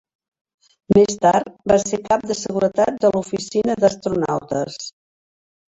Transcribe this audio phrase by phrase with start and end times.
[0.97, 4.85] Més tard, va ser cap de seguretat de l'Oficina d'Astronautes.